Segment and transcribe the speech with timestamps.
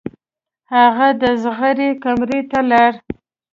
[0.73, 2.91] هغه د زغرې کمرې ته لاړ.